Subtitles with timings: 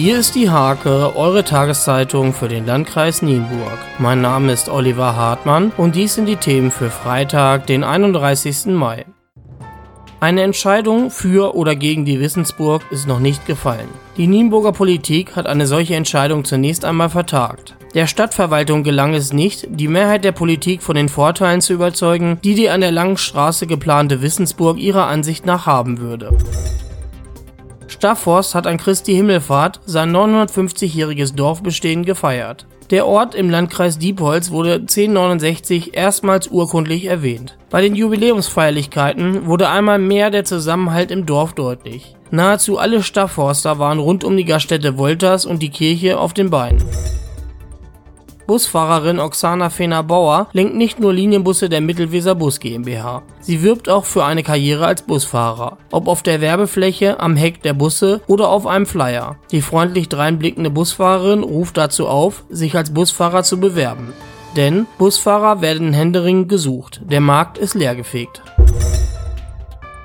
[0.00, 3.80] Hier ist die Hake, eure Tageszeitung für den Landkreis Nienburg.
[3.98, 8.66] Mein Name ist Oliver Hartmann und dies sind die Themen für Freitag, den 31.
[8.66, 9.06] Mai.
[10.20, 13.88] Eine Entscheidung für oder gegen die Wissensburg ist noch nicht gefallen.
[14.16, 17.74] Die Nienburger Politik hat eine solche Entscheidung zunächst einmal vertagt.
[17.94, 22.54] Der Stadtverwaltung gelang es nicht, die Mehrheit der Politik von den Vorteilen zu überzeugen, die
[22.54, 26.38] die an der langen Straße geplante Wissensburg ihrer Ansicht nach haben würde.
[27.98, 32.68] Staffhorst hat an Christi Himmelfahrt sein 950-jähriges Dorfbestehen gefeiert.
[32.90, 37.58] Der Ort im Landkreis Diepholz wurde 1069 erstmals urkundlich erwähnt.
[37.70, 42.14] Bei den Jubiläumsfeierlichkeiten wurde einmal mehr der Zusammenhalt im Dorf deutlich.
[42.30, 46.84] Nahezu alle Staffhorster waren rund um die Gaststätte Wolters und die Kirche auf den Beinen.
[48.48, 53.22] Busfahrerin Oksana Fener-Bauer lenkt nicht nur Linienbusse der Mittelweser Bus GmbH.
[53.40, 55.76] Sie wirbt auch für eine Karriere als Busfahrer.
[55.90, 59.36] Ob auf der Werbefläche, am Heck der Busse oder auf einem Flyer.
[59.50, 64.14] Die freundlich dreinblickende Busfahrerin ruft dazu auf, sich als Busfahrer zu bewerben.
[64.56, 67.02] Denn Busfahrer werden händeringend gesucht.
[67.04, 68.40] Der Markt ist leergefegt.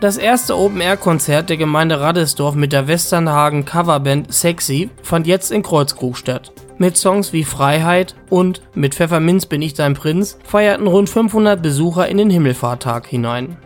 [0.00, 6.16] Das erste Open-Air-Konzert der Gemeinde Radesdorf mit der Westernhagen Coverband Sexy fand jetzt in Kreuzkrug
[6.16, 6.52] statt.
[6.78, 12.08] Mit Songs wie Freiheit und Mit Pfefferminz bin ich dein Prinz feierten rund 500 Besucher
[12.08, 13.58] in den Himmelfahrttag hinein.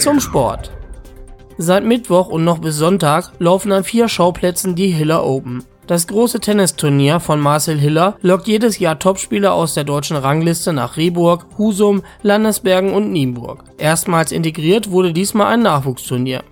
[0.00, 0.72] Zum Sport.
[1.56, 5.62] Seit Mittwoch und noch bis Sonntag laufen an vier Schauplätzen die Hiller Open.
[5.88, 10.98] Das große Tennisturnier von Marcel Hiller lockt jedes Jahr Topspieler aus der deutschen Rangliste nach
[10.98, 13.64] Rehburg, Husum, Landesbergen und Nienburg.
[13.78, 16.42] Erstmals integriert wurde diesmal ein Nachwuchsturnier.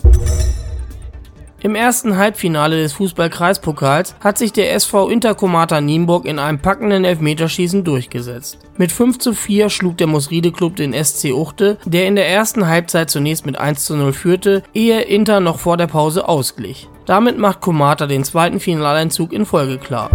[1.60, 7.84] Im ersten Halbfinale des Fußball-Kreispokals hat sich der SV Interkomata Nienburg in einem packenden Elfmeterschießen
[7.84, 8.58] durchgesetzt.
[8.78, 12.66] Mit 5 zu 4 schlug der Mosride Club den SC Uchte, der in der ersten
[12.68, 16.88] Halbzeit zunächst mit 1 zu 0 führte, ehe Inter noch vor der Pause ausglich.
[17.06, 20.10] Damit macht Komata den zweiten Finaleinzug in Folge klar.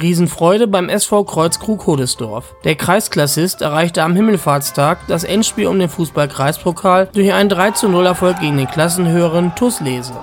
[0.00, 2.54] Riesenfreude beim SV Kreuzkrug Hodesdorf.
[2.62, 8.06] Der Kreisklassist erreichte am Himmelfahrtstag das Endspiel um den Fußball-Kreispokal durch einen 3 zu 0
[8.06, 10.14] Erfolg gegen den Klassenhöheren TuS Lese.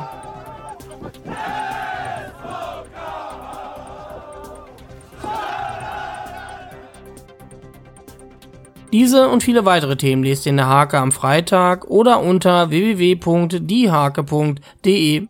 [8.95, 15.27] Diese und viele weitere Themen lest ihr in der Hake am Freitag oder unter www.diehake.de.